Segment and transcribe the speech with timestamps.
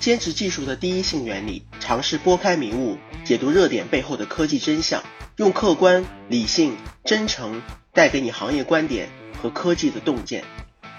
[0.00, 5.02] 坚持技术的第一性原理，尝试拨开迷雾，解读热点背后的科技真相，
[5.36, 7.60] 用客观、理性、真诚
[7.92, 9.08] 带给你行业观点
[9.42, 10.44] 和科技的洞见。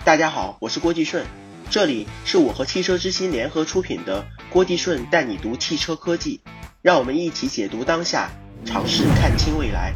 [0.04, 1.25] 大家好，我是郭继顺，
[1.70, 6.41] 这里是我和汽车之心联合出品的郭继顺带你读汽车科技，
[6.81, 8.29] 让我们一起解读当下，
[8.66, 9.93] 尝试看清未来。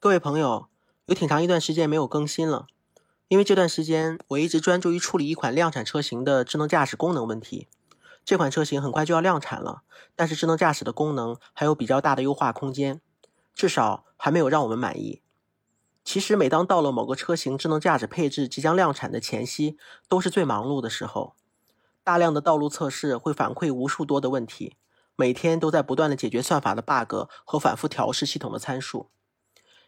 [0.00, 0.66] 各位朋友，
[1.06, 2.66] 有挺长一段时间没有更新了。
[3.32, 7.66] 因为这段时间我一直专注于处理一款量产车型的智能驾驶功能问题，
[8.26, 13.00] 这款车型很快就要量产了，但是智能驾驶的功能还有比较大的优化空间，
[13.54, 15.22] 至少还没有让我们满意。
[16.04, 19.78] 其实每当到了某个车型智能驾驶配置即将量产的前夕，
[20.10, 21.34] 都是最忙碌的时候，
[22.04, 24.76] 大量的道路测试会反馈无数多的问题，
[25.16, 29.08] 每天都在不断的解决算法的 bug 和反复调试系统的参数。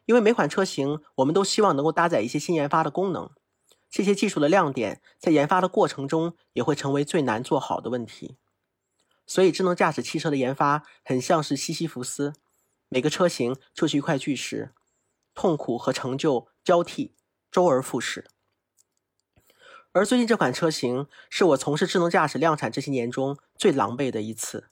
[0.06, 3.30] 因为每款车型，我们都希望能够搭载一些新研发的功能，
[3.88, 8.36] 这些技术的亮点在研发的过程中也会成为最难做好的问题。
[9.26, 12.34] 所以，智能驾驶汽车的研发很像是西西弗斯，
[12.90, 14.74] 每个车型就是一块巨石，
[15.32, 17.14] 痛苦和成就交替，
[17.50, 18.28] 周而复始。
[19.92, 24.68] 而最近这款车型是我从事智能驾驶量产这些年中最狼狈的一次，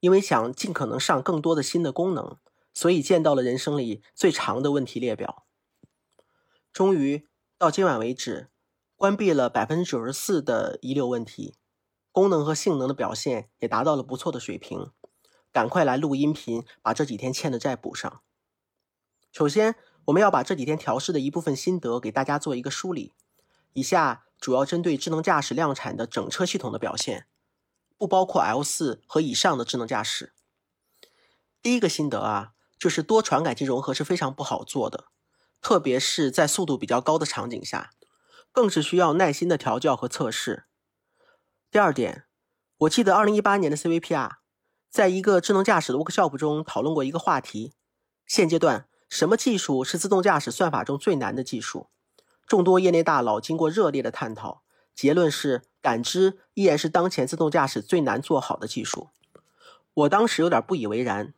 [0.00, 2.38] 因为想尽可能上更多的新的功能。
[2.74, 5.46] 所以见到了人生里最长的问题列表。
[6.72, 8.50] 终于到今晚为止，
[8.96, 11.54] 关闭了百分之九十四的遗留问题，
[12.10, 14.90] 功能和性能的表现也达到了不错的水平。
[15.52, 18.22] 赶快来录音频，把这几天欠的债补上。
[19.30, 19.76] 首先，
[20.06, 23.12] 我们要把这几天调试的一部分心得给大家做一个梳理。
[23.74, 27.26] 以下主要针对智能驾驶量产的整车系统的表现，
[27.98, 30.32] 不包括 L 四和以上的智能驾驶。
[31.60, 32.54] 第一个心得啊。
[32.82, 35.04] 就是多传感器融合是非常不好做的，
[35.60, 37.92] 特别是在速度比较高的场景下，
[38.50, 40.64] 更是需要耐心的调教和测试。
[41.70, 42.24] 第二点，
[42.78, 44.30] 我记得二零一八年的 CVPR，
[44.90, 47.74] 在一个智能驾驶的 workshop 中讨论过一个话题：
[48.26, 51.88] 现阶段什么技术是自动驾驶算法中最难的技术？
[52.48, 59.10] 众多业内大佬经过热烈的探讨，结论是感知依然是当前自动驾驶最难做好的技术。
[59.94, 61.32] 我当时有点不以为然。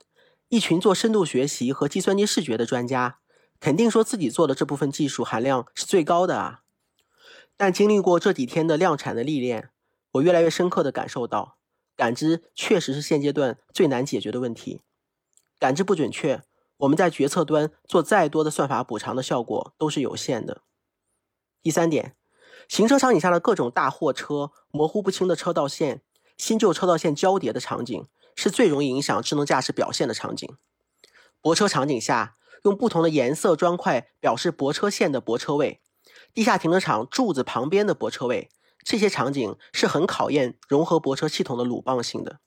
[0.54, 3.18] 一群做深度学习和计算机视觉的专家，
[3.58, 6.60] 肯定说自己做的这部分技术含量是最高的啊。
[7.56, 9.70] 但经历过这几天的量产的历练，
[10.12, 11.56] 我越来越深刻的感受到，
[11.96, 14.82] 感知确实是现阶段最难解决的问题。
[15.58, 16.44] 感知不准确，
[16.76, 20.62] 我们在决策端做再多的算法补偿的效果都是有限的。
[21.64, 22.14] 第三点，
[22.68, 26.02] 行车场景下的各种大货车、模糊不清的车道线、
[26.36, 28.06] 新旧车道线交叠的场景。
[28.34, 30.56] 是最容易影响智能驾驶表现的场景。
[31.40, 35.82] 泊车场景下，用不同的颜色砖块表示泊车线的泊车位，
[36.32, 38.50] 地下停车场柱子旁边的泊车位，
[38.82, 42.40] 这些场景是很考验融合泊车系统的鲁棒性的。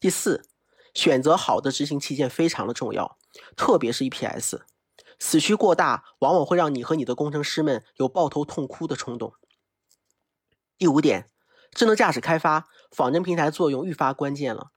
[0.00, 0.48] 第四，
[0.94, 3.18] 选择好的执行器件非常的重要，
[3.54, 4.62] 特别是 EPS，
[5.18, 9.34] 死区过大，往往会让你和你的工程师们有抱头痛哭的冲动。
[10.78, 11.33] 第五点。
[11.74, 14.70] 智能驾驶开发仿真平台作用愈发关键了。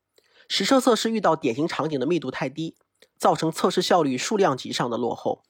[0.49, 2.75] 实车测试遇到典型场景的密度太低，
[3.17, 5.43] 造成测试效率数量级上的落后。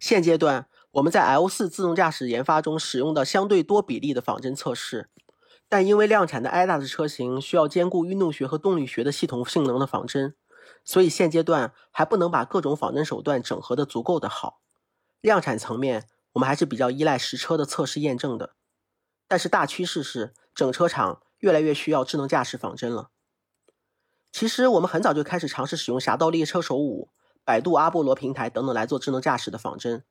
[0.00, 5.08] 现阶段我们在 L 四自动驾驶研发中使用的相对多比例的仿真测试，
[5.68, 10.34] 但因为量产的 ADAS 车型需要兼顾运动学和动力学的系统性能的仿真，
[10.84, 14.60] 所以现阶段还不能把各种仿真手段整合的足够的好。
[15.20, 18.54] 量产层面我们还是比较依赖实车的测试验证的。
[19.26, 23.10] 但是大趋势是，整车厂越来越需要智能驾驶仿真了。
[24.32, 27.10] 其实我们很早就开始尝试使用侠盗猎车手五、
[27.44, 30.02] 百度阿波罗平台等等来做智能驾驶的仿真，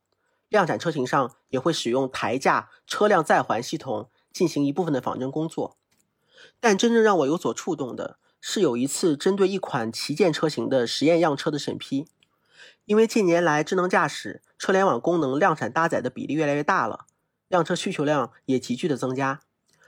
[0.47, 5.75] 量产车型上也会使用台架车辆在环系统进行一部分的仿真工作。
[6.61, 12.07] 但真正让我有所触动的是，有一次针对一款旗舰车型的实验样车的审批，
[12.85, 17.05] 因为近年来智能驾驶车联网功能量产搭载的比例越来越大了。
[17.49, 19.41] 量车需求量也急剧的增加，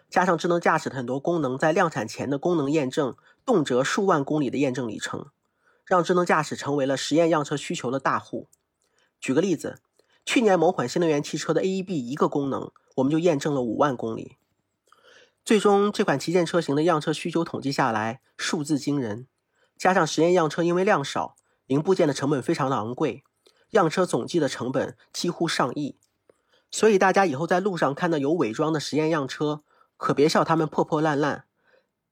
[0.09, 3.15] 加上智能驾驶的很多功能在量产前的功能验证，
[3.45, 5.27] 动辄数万公里的验证里程，
[5.85, 8.47] 让智能驾驶成为了实验样车需求的大户。
[9.21, 9.79] 举个例子，
[10.25, 14.37] 去年某款新能源汽车的 AEB 一个功能，我们就验证了五万公里。
[15.45, 19.27] 最终这款旗舰车型的样车需求统计下来，数字惊人。
[19.77, 21.35] 加上实验样车因为量少，
[21.65, 23.23] 零部件的成本非常的昂贵，
[23.71, 25.97] 样车总计的成本几乎上亿。
[26.71, 29.63] 所以大家以后在路上看到有伪装的实验样车，
[29.99, 31.43] 可别笑他们破破烂烂。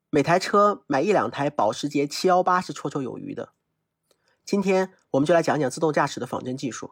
[0.10, 3.54] 每台车买一两台保时捷七幺八是绰绰有余的。
[4.44, 6.92] 今天我们就来讲讲自动驾驶的仿真技术。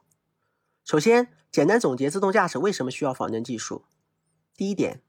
[0.86, 3.84] 首先，简单总结自动驾驶为什么需要仿真技术。
[4.56, 5.02] 第一点，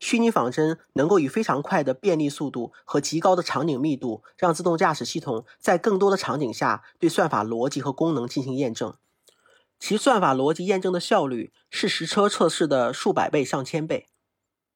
[0.00, 8.96] 虚拟仿真能够以非常快的便利速度和极高的场景密度，让自动驾驶系统在更多的场景下对算法逻辑和功能进行验证。
[9.78, 14.08] 其算法逻辑验证的效率是实车测试的数百倍、上千倍。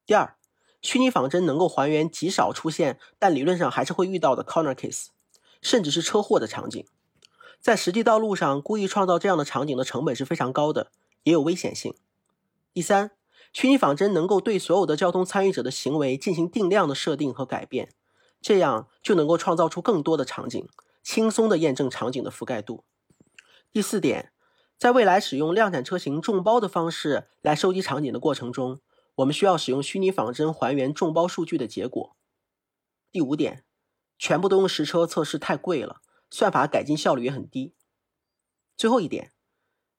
[0.05, 0.38] 第二，
[0.81, 5.07] 虚拟仿真能够还原极少出现但理论上还是会遇到的 corner case，
[5.61, 6.85] 甚至是车祸的场景。
[7.61, 10.93] 在实际道路上故意创造这样的场景的成本是非常高的，
[11.25, 11.95] 也有危险性。
[12.73, 13.11] 第三，
[13.53, 17.89] 虚拟仿真能够对所有的交通参与者的行为进行定量的设定和改变，
[18.41, 20.69] 这样就能够创造出更多的场景，
[21.03, 22.85] 轻松的验证场景的覆盖度。
[23.73, 24.31] 第四点，
[24.79, 28.79] 在未来使用量产车型众包的方式来收集场景的过程中，
[29.19, 32.17] 我们需要使用虚拟仿真还原众包数据的结果。
[33.11, 33.65] 第五点，
[34.17, 36.01] 全部都用实车测试太贵了。
[36.31, 37.75] 算法改进效率也很低。
[38.77, 39.33] 最后一点，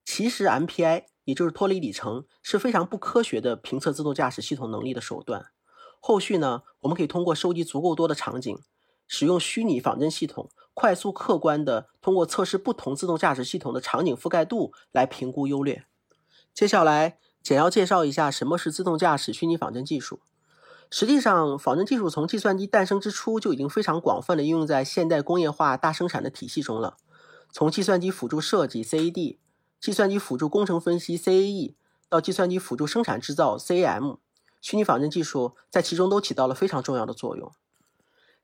[0.05, 5.47] 其实 MPI 也就是脱离里程是非常不科学的评测自动驾驶系统能力的手段。
[5.99, 8.57] 后续呢，我们可以通过收集足够多的场景，
[9.07, 15.85] 使用虚拟仿真系统，快速客观的通过测试不同自动驾驶系统的场景覆盖度来评估优劣。
[16.53, 20.19] 接下来简要介绍一下什么是自动驾驶虚拟仿真技术。
[20.91, 26.97] 实际上，仿真技术从计算机诞生之初就已经非常广泛的应用在现代工业化大生产的体系中了。
[27.51, 29.37] 从计算机辅助设计 （CAD）、
[29.79, 31.75] 计算机辅助工程分析 （CAE）
[32.09, 34.17] 到计算机辅助生产制造 （CAM），
[34.61, 37.51] 虚拟仿真技术在其中都起到了非常重要的作用。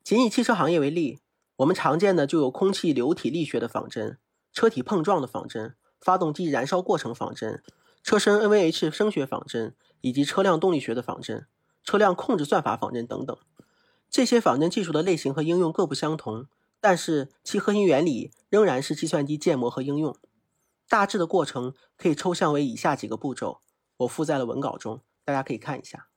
[0.04, 1.20] 仅以汽车行业为例，
[1.58, 4.20] 我们常见的就有空气流体力学的仿真、
[4.54, 7.64] 车体碰撞的仿真、发动机燃烧过程仿真、
[8.06, 11.48] 车身 NVH 声学仿真以及车辆动力学的仿真。
[11.84, 13.36] 车辆控制算法仿真等等，
[14.12, 16.46] 这些仿真技术的类型和应用各不相同，
[16.80, 20.16] 但是其核心原理仍然是计算机建模和应用。
[20.88, 23.62] 大致的过程可以抽象为以下几个步骤，
[23.98, 26.10] 我附在了文稿中，大家可以看一下。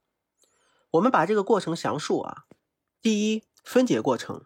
[0.90, 2.44] 我们把这个过程详述啊。
[3.00, 4.42] 第一，分解过程，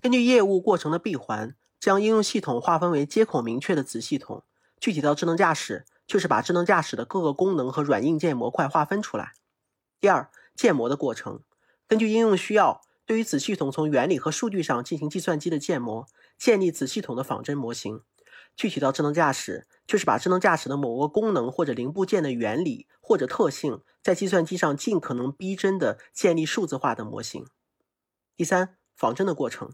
[0.00, 4.42] 根据业务过程的闭环，将应用系统划分为接口明确的子系统。
[4.80, 9.32] 具体到智能驾驶，就是把智能驾驶的各个功能和软硬件模块划分出来。
[10.00, 10.30] 第二。
[10.54, 11.40] 建模的过程，
[11.88, 16.06] 根据应用需要，对于子系统从原理和数据上进行计算机的建模，
[16.36, 18.02] 建立子系统的仿真模型。
[18.54, 27.46] 具体到智能驾驶，就是把智能驾驶的某个功能或者零部件的原理或者特性，在计算机上尽可能逼真的建立数字化的模型。
[28.36, 29.72] 第三，仿真的过程，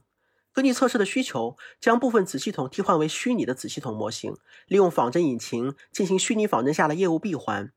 [0.53, 4.37] 根据测试的需求，将部分子系统替换为虚拟的子系统模型，
[4.67, 7.73] 利用仿真引擎进行虚拟仿真下的业务闭环，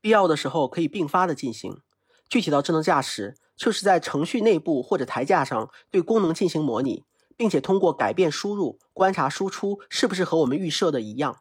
[0.00, 1.80] 必要的时候可以并发的进行。
[2.28, 7.04] 具体到智能驾驶，就是在程序内部或者台架上对功能进行模拟，
[7.36, 11.40] 并且通过改变输入观察输出是不是和我们预设的一样。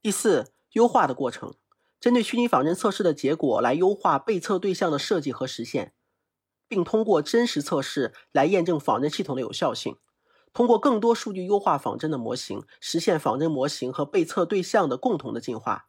[0.00, 1.54] 第四，优化的过程，
[2.00, 5.92] 针对虚拟仿真测试的结果来优化被测对象的设计和实现，
[6.68, 9.96] 并通过真实测试来验证仿真系统的有效性。
[10.52, 15.86] 通过更多数据优化仿真的模型，实现仿真模型和被测对象的共同的进化。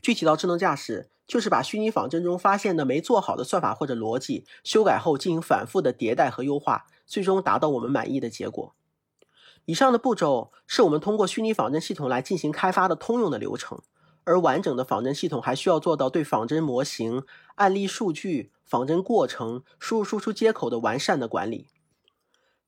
[0.00, 1.10] 具体到智能驾驶。
[1.30, 8.74] 就是把虚拟仿真中发现的没做好的算法或者逻辑修改后进行反复的迭代和优化，最终达到我们满意的结果。
[9.64, 13.80] 以上的步骤是我们通过虚拟仿真系统来进行开发的通用的流程，
[14.24, 17.22] 而完整的仿真系统还需要做到对仿真模型、
[17.54, 21.66] 案例数据、仿真过程、输入输出接口的完善的管理。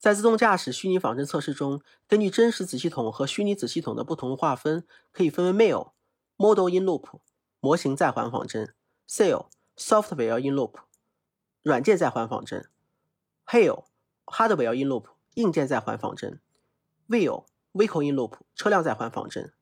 [0.00, 5.92] 在自动驾驶虚拟仿真测试中，根据真实子系统和虚拟子系统的不同划分，可以分为 Mail、
[6.37, 7.21] Model in Loop。
[7.61, 8.75] 模型在环仿真
[9.09, 10.75] Sale Software in Loop，
[11.62, 12.68] 软件在环仿真
[13.47, 13.85] Hail
[14.26, 15.04] Hardware in Loop，
[15.35, 16.40] 硬件在环仿真
[17.09, 19.52] ，Wheel Vehicle in Loop，车辆在环仿真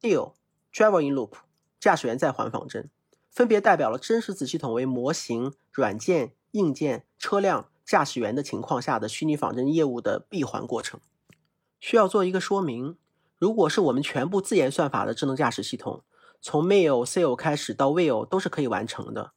[0.00, 0.32] Deal
[0.72, 1.34] Driver in Loop，
[1.78, 2.90] 驾驶员在环仿真，
[3.38, 10.98] 分别代表了真实子系统为模型、软件、硬件、车辆、驾驶员的情况下的虚拟仿真业务的闭环过程。
[11.78, 12.96] 需要做一个说明：
[13.38, 16.02] 如果是我们全部自研算法的智能驾驶系统。
[16.40, 19.30] 从 Mail、Seal 开始到 Will 都是可以完成的，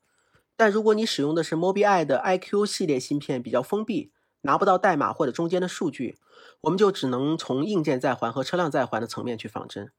[0.55, 6.17] 但如果你使用的是 Mobileye 的 iQ 系列芯片，比较封闭，拿不到代码或者中间的数据，
[6.61, 9.91] 我们就只能从硬件在环和车辆在环的层面去仿真。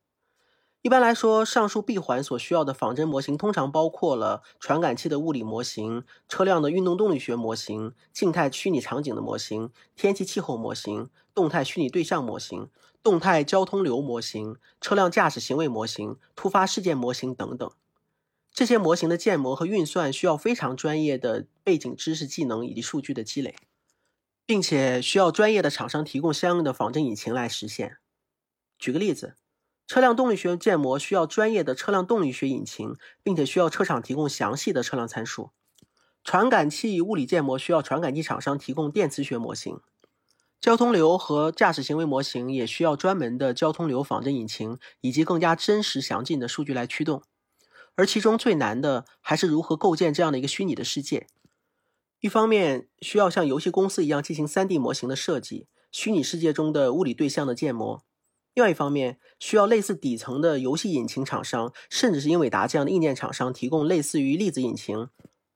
[0.83, 12.69] 一般来说，上述闭环所需要的仿真模型通常包括了传感器的物理模型、车辆的运动动力学模型、静态虚拟场景的模型、天气气候模型、动态虚拟对象模型。
[13.01, 17.69] 动态交通流模型、车辆驾驶行为模型、突发事件模型等等，
[18.53, 23.57] 这些模型的建模和运算需要非常专业的背景知识、技能以及数据的积累，
[24.47, 27.97] 并且需要专业的厂商提供相应的仿真引擎来实现。
[28.79, 29.35] 举个例子，
[29.93, 35.51] 车辆动力学建模需要专业的车辆动力学引擎，并且需要车厂提供详细的车辆参数。
[36.25, 39.81] 传感器物理建模需要传感器厂商提供电磁学模型，
[40.63, 47.23] 交通流和驾驶行为模型也需要专门的交通流仿真引擎以及更加真实详尽的数据来驱动。
[47.95, 51.27] 而其中最难的还是如何构建这样的一个虚拟的世界。
[52.21, 58.07] 一方面需要像游戏公司一样进行 3D 模型的设计，虚拟世界中的物理对象的建模；
[58.55, 65.09] 另外一方面需要类似底层的游戏引擎厂商，甚至是英伟达这样的硬件厂商提供类似于粒子引擎。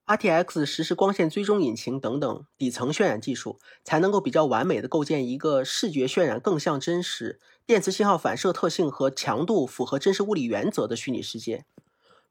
[0.06, 11.64] RTX 实时光线追踪引擎等等底层渲染技术，才能够比较完美的构建一个视觉渲染更像真实、电磁信号反射特性和强度符合真实物理原则的虚拟世界。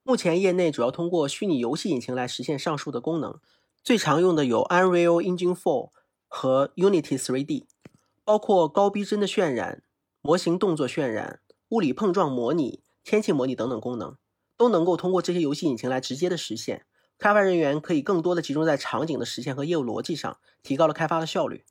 [0.03, 3.39] 目前业内主要通过虚拟游戏引擎来实现上述的功能，
[3.84, 5.89] 最常用的有 Unreal Engine 4
[6.29, 7.65] 和 Unity 3D，
[8.24, 9.84] 包括高逼真的渲染、
[10.25, 14.17] 模型动作渲染、物理碰撞模拟、天气模拟等等功能，
[14.58, 16.88] 都能够通过这些游戏引擎来直接的实现。
[17.20, 21.63] 开发人员可以更多的集中在场景的实现和业务逻辑上，提高了开发的效率。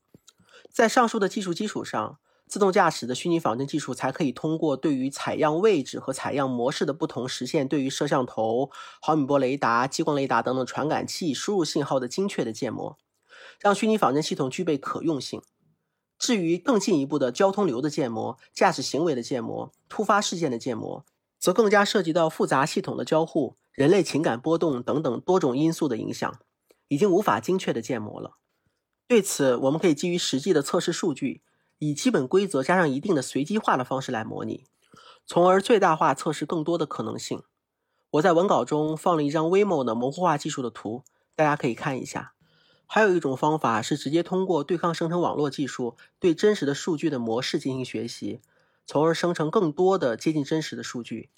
[0.71, 8.71] 在上述的技术基础上，自动驾驶的虚拟仿真技术才可以通过对于采样位置和采样模式的不同，实现对于摄像头、
[9.03, 12.97] 毫米波雷达、激光雷达等等传感器输入信号的精确的建模，
[13.59, 15.43] 让虚拟仿真系统具备可用性。
[16.19, 21.05] 至于更进一步的交通流的建模、驾驶行为的建模、突发事件的建模，
[21.39, 23.57] 则更加涉及到复杂系统的交互。
[23.73, 26.39] 人类情感波动等等多种因素的影响，
[26.87, 28.37] 已经无法精确的建模了。
[29.09, 31.43] 对此，我们可以基于实际的测试数据，
[31.79, 34.65] 以基本规则加上一定的随机化的方式来模拟，
[35.27, 37.43] 从而最大化测试更多的可能性。
[38.13, 41.03] 我在文稿中放了一张 Waymo 的模糊化技术的图，
[41.35, 42.35] 大家可以看一下。
[42.87, 48.41] 还有一种方法是直接通过对抗生成网络技术对真实的数据的模式进行学习，
[48.87, 51.31] 从而生成更多的接近真实的数据。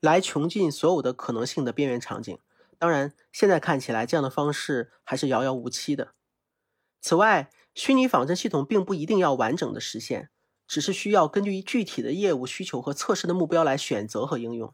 [0.00, 2.38] 来穷尽所有的可能性的边缘场景。
[2.78, 6.12] 当然，现在看起来这样的方式还是遥遥无期的。
[7.00, 10.30] 此外，虚拟仿真系统并不一定要完整的实现，
[10.66, 14.72] 只是需要根据具体的业务需求和测试的目标来选择和应用。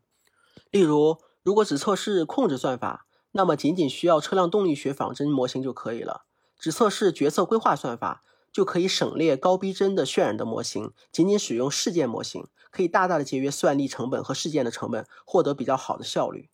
[0.71, 3.03] 例如，如果只测试控制算法，
[3.34, 6.24] 那么仅仅需要车辆动力学仿真模型就可以了；
[6.58, 8.22] 只测试决策规划算法。
[8.54, 16.48] 就可以省略高逼真的渲染的模型，仅仅使用事件模型，可以大大的节约算力成本和事件的成本，获得比较好的效率。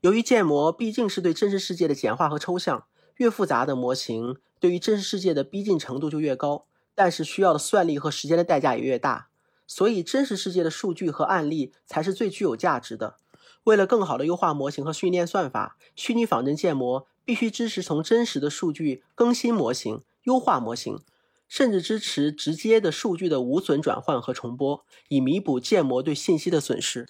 [0.00, 2.86] 由于建模毕竟是对真实世界的简化和抽象，
[3.18, 9.28] 越复杂的模型对于真实世界的逼近程度就越高，但是需要的算力和时间的代价也越大，
[9.68, 13.18] 所以真实世界的数据和案例才是最具有价值的。
[13.64, 20.02] 为了更好的优化模型和训练算法，虚拟仿真建模必须支持从真实的数据更新模型。
[20.24, 21.00] 优化模型，
[21.48, 27.06] 甚至支持直接的数据的无损转换和重播，以弥补建模对信息的损失。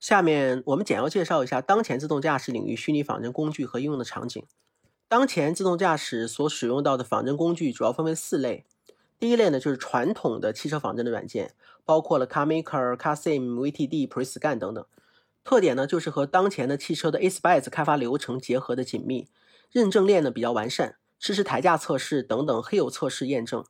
[0.00, 4.42] 下面我们简要介绍一下当前自动驾驶领域虚拟仿真工具和应用的场景。
[5.08, 8.64] 当前自动驾驶所使用到的仿真工具主要分为四类。
[9.18, 14.84] 第一类呢，就是传统的汽车仿真的软件，包括了 CarMaker、CarSim、VTD、PreScan 等等。
[15.46, 19.28] 特点呢，就是和当前的汽车的 ASPICE 开发流程结合的紧密，
[19.70, 20.96] 认证链呢比较完善。
[21.20, 23.64] 支持台架测试等等黑油测试验证，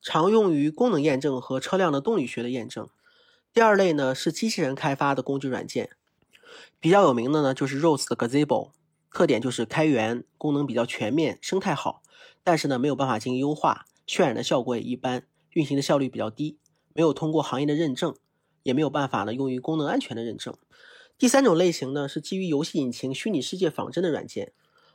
[0.00, 2.88] 常用于功能验证和车辆的动力学的验证。
[3.52, 5.90] 第二类呢是机器人开发的工具软件，
[6.80, 8.70] 比较有名的呢就是 Rose 的 Gazebo，
[9.12, 12.02] 特点就是开源，功能比较全面，生态好，
[12.42, 16.56] 但是呢没有办法进行优化，渲染的效果也一般，运行的效率比较低，
[16.94, 18.16] 没有通过行业的认证，
[18.62, 20.56] 也没有办法呢用于功能安全的认证。
[21.20, 24.54] 第三种类型呢是基于游戏引擎虚拟世界仿真的软件。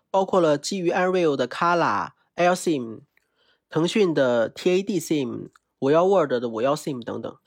[0.10, 3.02] 包括了基于 Unreal 的 Kala、AirSim、
[3.70, 7.38] 腾讯的 TADSim、五幺 World 的五幺 Sim 等等，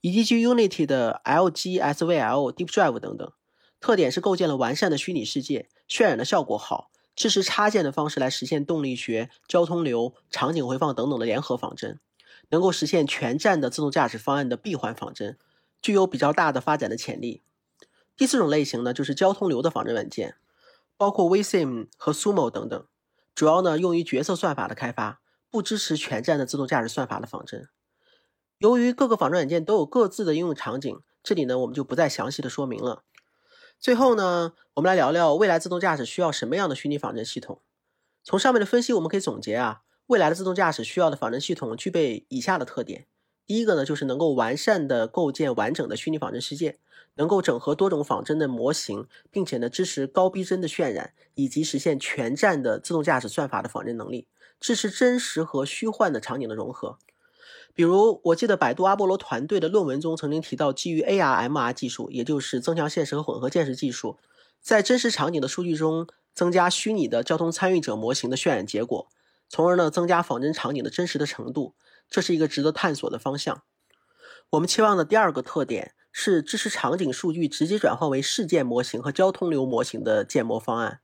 [0.00, 3.30] 以及基于 Unity 的 LGSVL、DeepDrive 等等。
[3.78, 12.00] 特点是构建了完善的虚拟世界，渲染的效果好，支持插件的方式来实现动力学、交通流、场景回放等等的联合仿真，
[12.48, 15.38] 能够实现全站的自动驾驶方案的闭环仿真，
[15.82, 17.42] 具有比较大的发展的潜力。
[18.16, 20.36] 第四种类型呢，就是交通流的仿真软件。
[20.98, 22.86] 包括 VSim 和 Sumo 等等，
[23.34, 25.20] 主要呢用于角色算法的开发，
[25.50, 27.68] 不支持全站的自动驾驶算法的仿真。
[28.56, 33.02] 由于各个仿真软件都有各自的应用场景，这里呢我们就不再详细的说明了。
[33.78, 37.60] 最后呢，我们来聊聊未来自动驾驶需要什么样的虚拟仿真系统。
[38.24, 43.06] 从上面的分析，我们可以总结啊，未来的自动驾驶需要的仿真系统具备以下的特点。
[43.46, 46.78] 第一个呢，就是能够完善的构建完整的虚拟仿真世界，
[47.14, 54.26] 能够整合多种仿真的模型，并且呢支持高逼真的渲染，以及实现全站的自动驾驶算法的仿真能力，
[54.58, 56.98] 支持真实和虚幻的场景的融合。
[57.72, 64.16] 比如，我记得百度阿波罗团队的论文中曾经提到，基于 AR/MR 技术，也就是增强现实和混合现实技术，
[64.60, 69.06] 在真实场景的数据中增加虚拟的交通参与者模型的渲染结果，
[69.48, 71.74] 从而呢增加仿真场景的真实的程度。
[72.08, 73.62] 这是一个值得探索的方向。
[74.50, 81.00] 我们期望的第二个特点是支持场景数据直接转换为事件模型和交通流模型的建模方案，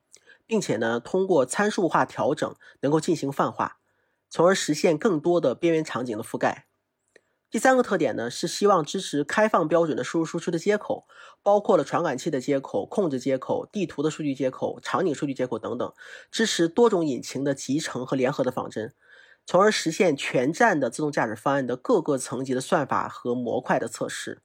[0.46, 3.78] 并且呢通过参数化调整能够进行泛化，
[4.30, 6.66] 从而实现更多的边缘场景的覆盖。
[7.50, 11.06] 第三个特点呢，是希望支持开放标准的输入输出的接口，
[11.42, 15.92] 包括了传感器的接口、控制接口、地图的数据接口、场景数据接口等等，
[16.30, 18.94] 支持多种引擎的集成和联合的仿真，
[19.44, 24.42] 从而实现全站的自动驾驶方案的各个层级的算法和模块的测试。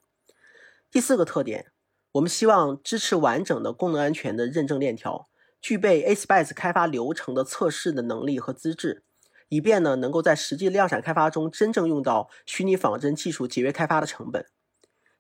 [0.89, 1.71] 第四个特点，
[2.13, 5.29] 我们希望支持完整的功能安全的认证链条，
[5.61, 9.03] 具备 ASPICE 开发流程的测试的能力和资质。
[9.49, 14.45] 以便呢，能够在实际量产开发中真正用到虚拟仿真技术，节约开发的成本。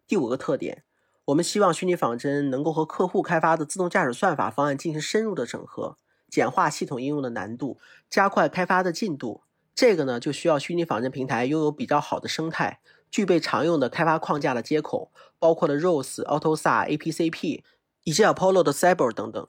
[0.05, 0.83] 第五个特点，
[1.25, 5.97] 我们希望虚拟仿真能够和客户开发的自动驾驶算法方案进行深入的整合，
[6.29, 7.79] 简化系统应用的难度，
[8.09, 9.43] 加快开发的进度。
[9.77, 12.79] 这个呢，就需要虚拟仿真平台拥有比较好的生态，
[13.11, 17.61] 具备常用的开发框架的接口，包括了 ROS、AutoSAR、APCP
[18.03, 19.47] 以及 Apollo 的 Cyber 等等。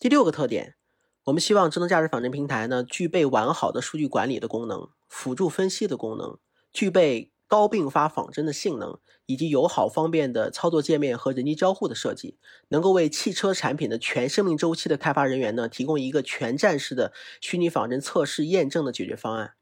[0.00, 0.76] 第六个特点。
[1.24, 6.38] 我们希望智能驾驶仿真平台呢，具备完好的数据管理的功能、辅助分析的功能，
[6.72, 19.52] 具备高并发仿真的性能，以及友好方便的操作界面和人机交互的设计，能够为汽车产品的全生命周期的开发人员呢，提供一个全站式的虚拟仿真测试验证的解决方案。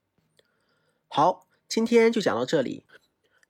[1.07, 2.87] 好，今天就讲到这里，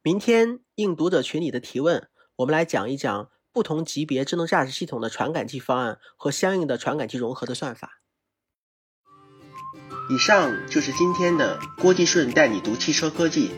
[0.03, 8.01] 明天应读者群里的提问，我们来讲一讲不同级别智能驾驶系统的传感器方案和相应的传感器融合的算法。
[10.11, 13.53] 以上就是今天的郭继顺带你读汽车科技。